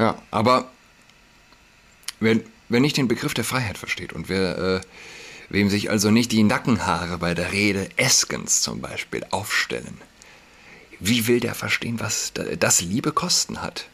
Ja, 0.00 0.16
aber 0.30 0.70
wenn, 2.20 2.42
wer 2.70 2.80
nicht 2.80 2.96
den 2.96 3.06
Begriff 3.06 3.34
der 3.34 3.44
Freiheit 3.44 3.76
versteht 3.76 4.14
und 4.14 4.30
wer, 4.30 4.56
äh, 4.56 4.80
wem 5.50 5.68
sich 5.68 5.90
also 5.90 6.10
nicht 6.10 6.32
die 6.32 6.42
Nackenhaare 6.42 7.18
bei 7.18 7.34
der 7.34 7.52
Rede 7.52 7.86
Eskens 7.98 8.62
zum 8.62 8.80
Beispiel 8.80 9.26
aufstellen, 9.30 10.00
wie 11.00 11.26
will 11.26 11.40
der 11.40 11.54
verstehen, 11.54 12.00
was 12.00 12.32
das 12.58 12.80
Liebe 12.80 13.12
Kosten 13.12 13.60
hat? 13.60 13.88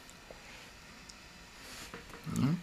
Hm? 2.35 2.57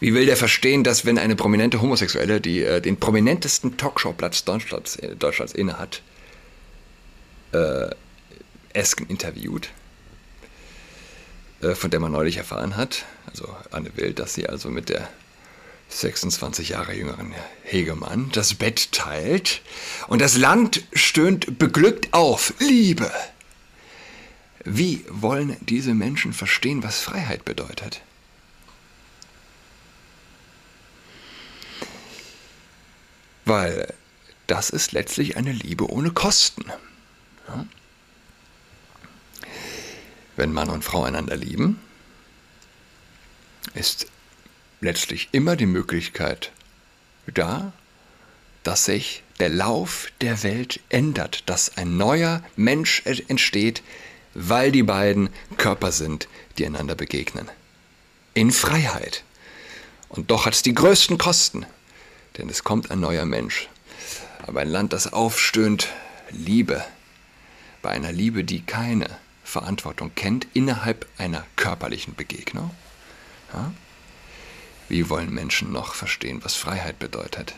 Wie 0.00 0.14
will 0.14 0.24
der 0.24 0.38
verstehen, 0.38 0.82
dass 0.82 1.04
wenn 1.04 1.18
eine 1.18 1.36
prominente 1.36 1.82
Homosexuelle, 1.82 2.40
die 2.40 2.62
äh, 2.62 2.80
den 2.80 2.98
prominentesten 2.98 3.76
Talkshow-Platz 3.76 4.44
Deutschlands, 4.44 4.96
äh, 4.96 5.14
Deutschlands 5.14 5.52
innehat, 5.52 6.00
äh, 7.52 7.90
Esken 8.72 9.06
interviewt, 9.08 9.68
äh, 11.64 11.74
von 11.74 11.90
der 11.90 12.00
man 12.00 12.12
neulich 12.12 12.36
erfahren 12.36 12.76
hat, 12.76 13.04
also 13.26 13.48
Anne 13.70 13.90
Wild, 13.96 14.18
dass 14.18 14.34
sie 14.34 14.48
also 14.48 14.68
mit 14.68 14.88
der 14.88 15.08
26 15.88 16.70
Jahre 16.70 16.94
jüngeren 16.94 17.34
Hegemann 17.62 18.30
das 18.32 18.54
Bett 18.54 18.92
teilt 18.92 19.62
und 20.08 20.20
das 20.20 20.36
Land 20.36 20.84
stöhnt 20.92 21.58
beglückt 21.58 22.12
auf 22.12 22.54
Liebe. 22.58 23.10
Wie 24.64 25.04
wollen 25.08 25.56
diese 25.60 25.94
Menschen 25.94 26.32
verstehen, 26.32 26.82
was 26.82 27.00
Freiheit 27.00 27.44
bedeutet? 27.44 28.00
Weil 33.44 33.92
das 34.46 34.70
ist 34.70 34.92
letztlich 34.92 35.36
eine 35.36 35.52
Liebe 35.52 35.90
ohne 35.90 36.10
Kosten. 36.10 36.64
Ja? 37.48 37.66
Wenn 40.44 40.52
Mann 40.52 40.68
und 40.68 40.84
Frau 40.84 41.04
einander 41.04 41.36
lieben, 41.36 41.80
ist 43.72 44.08
letztlich 44.82 45.30
immer 45.32 45.56
die 45.56 45.64
Möglichkeit 45.64 46.52
da, 47.32 47.72
dass 48.62 48.84
sich 48.84 49.22
der 49.40 49.48
Lauf 49.48 50.12
der 50.20 50.42
Welt 50.42 50.80
ändert, 50.90 51.48
dass 51.48 51.78
ein 51.78 51.96
neuer 51.96 52.42
Mensch 52.56 53.00
entsteht, 53.06 53.82
weil 54.34 54.70
die 54.70 54.82
beiden 54.82 55.30
Körper 55.56 55.92
sind, 55.92 56.28
die 56.58 56.66
einander 56.66 56.94
begegnen. 56.94 57.50
In 58.34 58.50
Freiheit. 58.50 59.24
Und 60.10 60.30
doch 60.30 60.44
hat 60.44 60.52
es 60.52 60.60
die 60.60 60.74
größten 60.74 61.16
Kosten, 61.16 61.64
denn 62.36 62.50
es 62.50 62.64
kommt 62.64 62.90
ein 62.90 63.00
neuer 63.00 63.24
Mensch. 63.24 63.70
Aber 64.46 64.60
ein 64.60 64.68
Land, 64.68 64.92
das 64.92 65.10
aufstöhnt, 65.10 65.88
Liebe, 66.28 66.84
bei 67.80 67.88
einer 67.88 68.12
Liebe, 68.12 68.44
die 68.44 68.60
keine 68.60 69.23
Verantwortung 69.54 70.12
kennt 70.16 70.48
innerhalb 70.52 71.06
einer 71.16 71.46
körperlichen 71.54 72.16
Begegnung. 72.16 72.74
Ja? 73.52 73.72
Wie 74.88 75.08
wollen 75.08 75.32
Menschen 75.32 75.70
noch 75.70 75.94
verstehen, 75.94 76.42
was 76.42 76.56
Freiheit 76.56 76.98
bedeutet? 76.98 77.54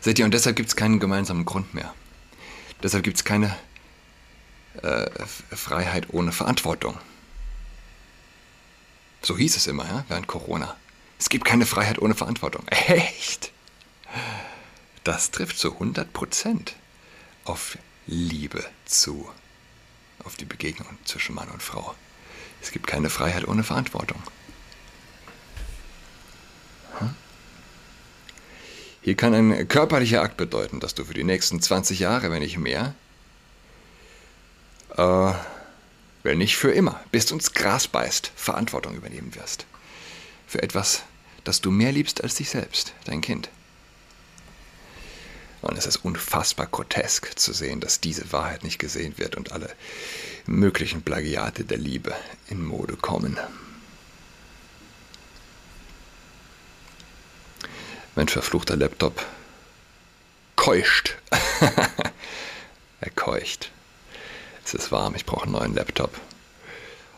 Seht 0.00 0.18
ihr, 0.18 0.24
und 0.24 0.32
deshalb 0.32 0.56
gibt 0.56 0.70
es 0.70 0.76
keinen 0.76 0.98
gemeinsamen 0.98 1.44
Grund 1.44 1.74
mehr. 1.74 1.94
Deshalb 2.82 3.04
gibt 3.04 3.18
es 3.18 3.24
keine 3.24 3.54
äh, 4.82 5.10
Freiheit 5.26 6.06
ohne 6.08 6.32
Verantwortung. 6.32 6.98
So 9.20 9.36
hieß 9.36 9.56
es 9.56 9.66
immer, 9.66 9.84
ja, 9.84 10.04
während 10.08 10.26
Corona. 10.26 10.74
Es 11.18 11.28
gibt 11.28 11.44
keine 11.44 11.66
Freiheit 11.66 11.98
ohne 12.00 12.14
Verantwortung. 12.14 12.66
Echt? 12.68 13.52
Das 15.04 15.30
trifft 15.30 15.58
zu 15.58 15.74
100 15.74 16.14
Prozent 16.14 16.76
auf 17.44 17.76
Liebe 18.06 18.64
zu, 18.84 19.30
auf 20.24 20.36
die 20.36 20.44
Begegnung 20.44 20.98
zwischen 21.04 21.34
Mann 21.34 21.48
und 21.48 21.62
Frau. 21.62 21.94
Es 22.62 22.70
gibt 22.70 22.86
keine 22.86 23.10
Freiheit 23.10 23.46
ohne 23.46 23.64
Verantwortung. 23.64 24.22
Hm? 26.98 27.14
Hier 29.02 29.16
kann 29.16 29.34
ein 29.34 29.68
körperlicher 29.68 30.22
Akt 30.22 30.36
bedeuten, 30.36 30.80
dass 30.80 30.94
du 30.94 31.04
für 31.04 31.14
die 31.14 31.24
nächsten 31.24 31.60
20 31.60 31.98
Jahre, 31.98 32.30
wenn 32.30 32.42
nicht 32.42 32.58
mehr, 32.58 32.94
äh, 34.96 35.32
wenn 36.22 36.38
nicht 36.38 36.56
für 36.56 36.72
immer, 36.72 37.00
bis 37.10 37.26
du 37.26 37.34
ins 37.34 37.52
Gras 37.52 37.86
beißt, 37.86 38.32
Verantwortung 38.34 38.94
übernehmen 38.94 39.34
wirst. 39.34 39.66
Für 40.46 40.62
etwas, 40.62 41.02
das 41.44 41.60
du 41.60 41.70
mehr 41.70 41.92
liebst 41.92 42.22
als 42.22 42.36
dich 42.36 42.48
selbst, 42.48 42.94
dein 43.04 43.20
Kind. 43.20 43.50
Und 45.64 45.78
es 45.78 45.86
ist 45.86 46.04
unfassbar 46.04 46.66
grotesk 46.66 47.38
zu 47.38 47.54
sehen, 47.54 47.80
dass 47.80 47.98
diese 47.98 48.30
Wahrheit 48.32 48.64
nicht 48.64 48.78
gesehen 48.78 49.16
wird 49.16 49.34
und 49.34 49.52
alle 49.52 49.74
möglichen 50.44 51.00
Plagiate 51.00 51.64
der 51.64 51.78
Liebe 51.78 52.14
in 52.48 52.62
Mode 52.62 52.96
kommen. 52.96 53.38
Mein 58.14 58.28
verfluchter 58.28 58.76
Laptop 58.76 59.24
keucht. 60.54 61.16
er 63.00 63.10
keucht. 63.10 63.72
Es 64.66 64.74
ist 64.74 64.92
warm, 64.92 65.14
ich 65.14 65.24
brauche 65.24 65.44
einen 65.44 65.52
neuen 65.52 65.74
Laptop. 65.74 66.20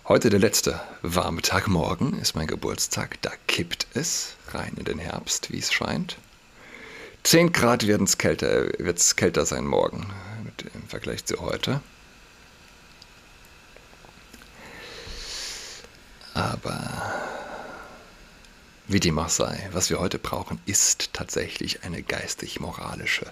Heute 0.07 0.31
der 0.31 0.39
letzte 0.39 0.81
warme 1.03 1.43
Tag. 1.43 1.67
Morgen 1.67 2.21
ist 2.21 2.37
mein 2.37 2.47
Geburtstag. 2.47 3.21
Da 3.23 3.33
kippt 3.49 3.89
es 3.95 4.37
rein 4.53 4.75
in 4.77 4.85
den 4.85 5.01
Herbst, 5.01 5.51
wie 5.51 5.59
es 5.59 5.73
scheint. 5.73 6.17
10 7.27 7.51
Grad 7.51 7.89
wird 7.89 8.03
es 8.03 8.19
kälter, 8.19 8.69
wird's 8.79 9.17
kälter 9.17 9.45
sein 9.47 9.67
morgen 9.67 10.07
im 10.73 10.89
Vergleich 10.89 11.25
zu 11.25 11.41
heute. 11.41 11.81
Aber 16.35 17.13
wie 18.87 19.01
dem 19.01 19.19
auch 19.19 19.29
sei, 19.29 19.69
was 19.73 19.91
wir 19.91 19.99
heute 19.99 20.21
brauchen, 20.21 20.61
ist 20.67 21.15
tatsächlich 21.15 21.83
eine 21.83 22.01
geistig-moralische 22.01 23.27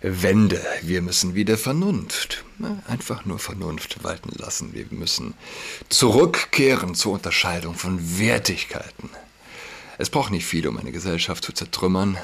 Wende. 0.00 0.64
Wir 0.82 1.02
müssen 1.02 1.34
wieder 1.34 1.58
Vernunft, 1.58 2.44
ne, 2.58 2.80
einfach 2.86 3.24
nur 3.24 3.40
Vernunft 3.40 4.04
walten 4.04 4.30
lassen. 4.36 4.74
Wir 4.74 4.86
müssen 4.90 5.34
zurückkehren 5.88 6.94
zur 6.94 7.14
Unterscheidung 7.14 7.74
von 7.74 8.20
Wertigkeiten. 8.20 9.10
Es 9.98 10.08
braucht 10.08 10.30
nicht 10.30 10.46
viel, 10.46 10.68
um 10.68 10.78
eine 10.78 10.92
Gesellschaft 10.92 11.42
zu 11.42 11.50
zertrümmern. 11.52 12.16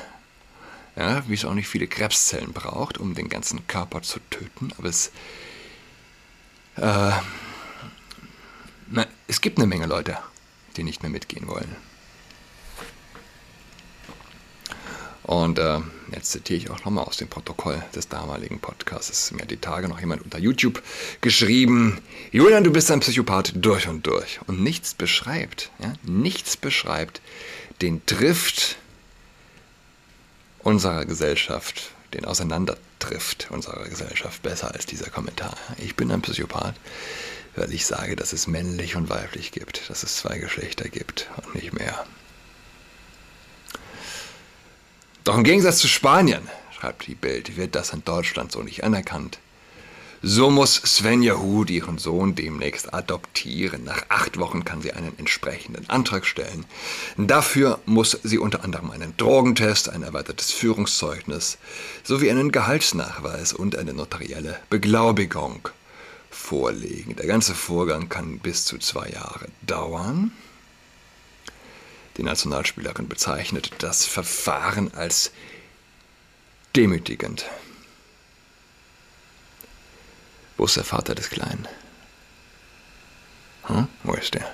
Ja, 0.96 1.28
wie 1.28 1.34
es 1.34 1.44
auch 1.44 1.54
nicht 1.54 1.68
viele 1.68 1.88
Krebszellen 1.88 2.52
braucht, 2.52 2.98
um 2.98 3.14
den 3.14 3.28
ganzen 3.28 3.66
Körper 3.66 4.02
zu 4.02 4.20
töten. 4.30 4.72
Aber 4.78 4.88
es, 4.88 5.08
äh, 6.76 7.10
na, 8.90 9.06
es 9.26 9.40
gibt 9.40 9.58
eine 9.58 9.66
Menge 9.66 9.86
Leute, 9.86 10.18
die 10.76 10.84
nicht 10.84 11.02
mehr 11.02 11.10
mitgehen 11.10 11.48
wollen. 11.48 11.74
Und 15.24 15.58
äh, 15.58 15.80
jetzt 16.12 16.32
zitiere 16.32 16.58
ich 16.58 16.70
auch 16.70 16.84
nochmal 16.84 17.04
aus 17.04 17.16
dem 17.16 17.28
Protokoll 17.28 17.82
des 17.94 18.08
damaligen 18.08 18.60
Podcasts. 18.60 19.32
Mir 19.32 19.42
hat 19.42 19.50
die 19.50 19.56
Tage 19.56 19.88
noch 19.88 19.98
jemand 19.98 20.22
unter 20.22 20.38
YouTube 20.38 20.82
geschrieben, 21.22 21.98
Julian, 22.30 22.62
du 22.62 22.70
bist 22.70 22.90
ein 22.90 23.00
Psychopath 23.00 23.54
durch 23.56 23.88
und 23.88 24.06
durch. 24.06 24.38
Und 24.46 24.62
nichts 24.62 24.92
beschreibt, 24.92 25.70
ja, 25.78 25.94
nichts 26.02 26.58
beschreibt 26.58 27.22
den 27.80 28.02
Drift 28.04 28.76
unserer 30.64 31.04
Gesellschaft, 31.04 31.92
den 32.14 32.24
Auseinandertrift 32.24 33.48
unserer 33.50 33.84
Gesellschaft 33.84 34.42
besser 34.42 34.72
als 34.72 34.86
dieser 34.86 35.10
Kommentar. 35.10 35.54
Ich 35.78 35.94
bin 35.94 36.10
ein 36.10 36.22
Psychopath, 36.22 36.74
weil 37.54 37.72
ich 37.72 37.86
sage, 37.86 38.16
dass 38.16 38.32
es 38.32 38.46
männlich 38.46 38.96
und 38.96 39.10
weiblich 39.10 39.52
gibt, 39.52 39.88
dass 39.90 40.02
es 40.02 40.16
zwei 40.16 40.38
Geschlechter 40.38 40.88
gibt 40.88 41.28
und 41.44 41.54
nicht 41.54 41.74
mehr. 41.74 42.06
Doch 45.24 45.36
im 45.36 45.44
Gegensatz 45.44 45.78
zu 45.78 45.88
Spanien, 45.88 46.48
schreibt 46.78 47.06
die 47.06 47.14
Bild, 47.14 47.56
wird 47.56 47.74
das 47.74 47.92
in 47.92 48.04
Deutschland 48.04 48.52
so 48.52 48.62
nicht 48.62 48.84
anerkannt. 48.84 49.38
So 50.26 50.48
muss 50.48 50.76
Svenja 50.76 51.34
Hud 51.34 51.68
ihren 51.68 51.98
Sohn 51.98 52.34
demnächst 52.34 52.94
adoptieren. 52.94 53.84
Nach 53.84 54.06
acht 54.08 54.38
Wochen 54.38 54.64
kann 54.64 54.80
sie 54.80 54.94
einen 54.94 55.18
entsprechenden 55.18 55.90
Antrag 55.90 56.24
stellen. 56.24 56.64
Dafür 57.18 57.78
muss 57.84 58.18
sie 58.22 58.38
unter 58.38 58.64
anderem 58.64 58.90
einen 58.90 59.14
Drogentest, 59.18 59.90
ein 59.90 60.02
erweitertes 60.02 60.50
Führungszeugnis 60.50 61.58
sowie 62.04 62.30
einen 62.30 62.52
Gehaltsnachweis 62.52 63.52
und 63.52 63.76
eine 63.76 63.92
notarielle 63.92 64.58
Beglaubigung 64.70 65.68
vorlegen. 66.30 67.16
Der 67.16 67.26
ganze 67.26 67.54
Vorgang 67.54 68.08
kann 68.08 68.38
bis 68.38 68.64
zu 68.64 68.78
zwei 68.78 69.10
Jahre 69.10 69.48
dauern. 69.60 70.32
Die 72.16 72.22
Nationalspielerin 72.22 73.08
bezeichnet 73.08 73.72
das 73.80 74.06
Verfahren 74.06 74.94
als 74.94 75.32
demütigend. 76.74 77.44
Wo 80.56 80.64
ist 80.64 80.76
der 80.76 80.84
Vater 80.84 81.14
des 81.14 81.30
Kleinen? 81.30 81.66
Hm? 83.64 83.88
Wo 84.02 84.12
ist 84.14 84.34
der? 84.34 84.52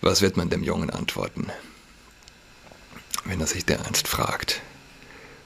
Was 0.00 0.20
wird 0.20 0.36
man 0.36 0.50
dem 0.50 0.62
Jungen 0.62 0.90
antworten, 0.90 1.50
wenn 3.24 3.40
er 3.40 3.46
sich 3.46 3.64
dereinst 3.64 4.08
fragt, 4.08 4.60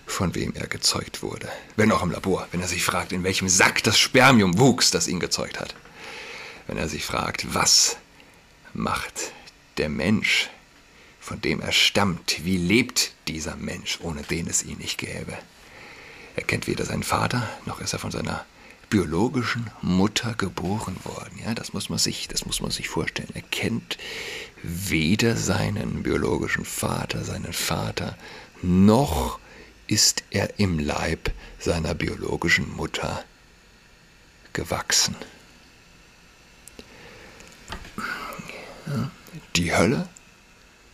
von 0.07 0.35
wem 0.35 0.53
er 0.55 0.67
gezeugt 0.67 1.23
wurde? 1.23 1.49
Wenn 1.77 1.93
auch 1.93 2.03
im 2.03 2.11
Labor, 2.11 2.49
wenn 2.51 2.61
er 2.61 2.69
sich 2.69 2.85
fragt, 2.85 3.13
in 3.13 3.23
welchem 3.23 3.49
Sack 3.49 3.83
das 3.85 3.99
Spermium 3.99 4.59
wuchs, 4.59 4.91
das 4.91 5.09
ihn 5.09 5.21
gezeugt 5.21 5.61
hat. 5.61 5.75
Wenn 6.67 6.79
er 6.79 6.89
sich 6.89 7.05
fragt, 7.05 7.55
was 7.55 7.97
macht 8.75 9.33
der 9.77 9.89
Mensch, 9.89 10.51
von 11.21 11.41
dem 11.41 11.61
er 11.61 11.73
stammt, 11.73 12.45
wie 12.45 12.57
lebt 12.57 13.13
dieser 13.29 13.57
Mensch, 13.57 13.99
ohne 14.03 14.23
den 14.23 14.47
es 14.47 14.63
ihn 14.63 14.79
nicht 14.79 14.99
gäbe. 14.99 15.37
Er 16.37 16.43
kennt 16.43 16.67
weder 16.67 16.85
seinen 16.85 17.03
Vater, 17.03 17.49
noch 17.67 17.81
ist 17.81 17.93
er 17.93 17.99
von 17.99 18.11
seiner 18.11 18.45
biologischen 18.91 19.71
Mutter 19.81 20.35
geboren 20.35 20.97
worden. 21.05 21.39
Ja, 21.43 21.55
das 21.55 21.73
muss 21.73 21.89
man 21.89 21.99
sich, 21.99 22.29
das 22.29 22.45
muss 22.45 22.61
man 22.61 22.73
sich 22.73 22.89
vorstellen. 22.89 23.31
Er 23.35 23.43
kennt 23.43 23.97
weder 24.63 25.37
seinen 25.37 26.03
biologischen 26.03 26.65
Vater, 26.65 27.25
seinen 27.25 27.53
Vater, 27.53 28.19
noch 28.63 29.39
ist 29.87 30.25
er 30.31 30.59
im 30.59 30.79
Leib 30.79 31.33
seiner 31.59 31.95
biologischen 31.95 32.71
Mutter 32.77 33.25
gewachsen. 34.53 35.17
Die 39.57 39.75
Hölle, 39.75 40.09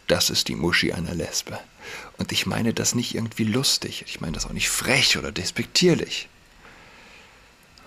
das 0.07 0.31
ist 0.31 0.49
die 0.49 0.55
Muschi 0.55 0.93
einer 0.93 1.15
Lesbe. 1.15 1.59
Und 2.19 2.33
ich 2.33 2.47
meine 2.47 2.73
das 2.73 2.95
nicht 2.95 3.15
irgendwie 3.15 3.45
lustig, 3.45 4.05
ich 4.07 4.21
meine 4.21 4.33
das 4.33 4.47
auch 4.47 4.53
nicht 4.53 4.69
frech 4.69 5.19
oder 5.19 5.33
despektierlich. 5.33 6.29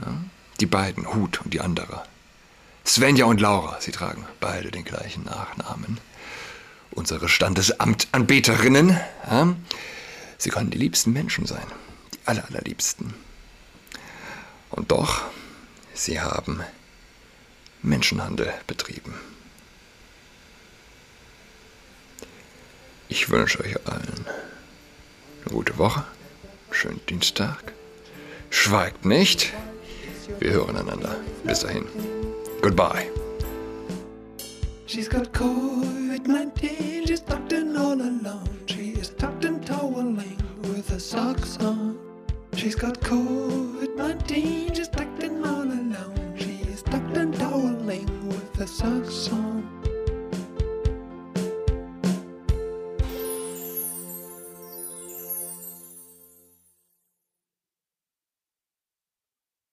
Ja? 0.05 0.13
Die 0.59 0.65
beiden, 0.65 1.13
Hut 1.13 1.41
und 1.41 1.53
die 1.53 1.61
andere. 1.61 2.03
Svenja 2.85 3.25
und 3.25 3.39
Laura, 3.39 3.77
sie 3.79 3.91
tragen 3.91 4.25
beide 4.39 4.71
den 4.71 4.83
gleichen 4.83 5.23
Nachnamen. 5.25 5.99
unsere 6.91 7.29
Standesamtanbeterinnen. 7.29 8.99
Ja? 9.29 9.55
Sie 10.37 10.49
können 10.49 10.69
die 10.69 10.77
liebsten 10.77 11.13
Menschen 11.13 11.45
sein, 11.45 11.65
die 12.13 12.19
aller, 12.25 12.45
allerliebsten. 12.45 13.13
Und 14.69 14.91
doch, 14.91 15.23
sie 15.93 16.19
haben 16.21 16.61
Menschenhandel 17.81 18.53
betrieben. 18.67 19.13
Ich 23.07 23.29
wünsche 23.29 23.59
euch 23.61 23.87
allen 23.87 24.25
eine 25.45 25.53
gute 25.53 25.77
Woche, 25.77 26.01
einen 26.01 26.73
schönen 26.73 27.05
Dienstag. 27.07 27.73
Schweigt 28.49 29.05
nicht. 29.05 29.53
Wir 30.39 30.51
hören 30.51 30.77
einander. 30.77 31.15
Bis 31.43 31.61
dahin. 31.61 31.85
Goodbye. 32.61 33.09
She's 34.85 35.07
got 35.07 35.31
COVID-19, 35.33 37.07
she's 37.07 37.21
tucked 37.21 37.53
in 37.53 37.77
all 37.77 37.93
alone. 37.93 38.49
She 38.65 38.91
is 38.91 39.09
tucked 39.09 39.45
in 39.45 39.61
toweling 39.61 40.37
with 40.63 40.89
her 40.89 40.99
socks 40.99 41.57
on. 41.59 41.99
She's 42.55 42.75
got 42.75 42.99
COVID-19, 43.01 44.75
she's 44.75 44.89
tucked 44.89 45.23
in 45.23 45.45
all 45.45 45.61
alone. 45.61 46.35
She 46.37 46.61
is 46.71 46.81
tucked 46.81 47.15
in 47.17 47.31
toweling 47.33 48.27
with 48.27 48.55
her 48.55 48.65
socks 48.67 49.29
on. 49.31 49.58